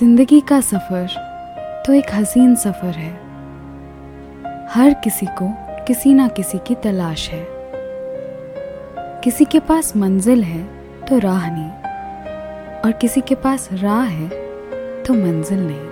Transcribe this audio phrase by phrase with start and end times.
[0.00, 3.10] ज़िंदगी का सफ़र तो एक हसीन सफ़र है।
[4.68, 5.48] हर किसी को
[5.86, 7.44] किसी ना किसी की तलाश है।
[9.24, 10.62] किसी के पास मंजिल है
[11.04, 11.70] तो राह नहीं,
[12.80, 14.28] और किसी के पास राह है
[15.02, 15.89] तो मंजिल नहीं।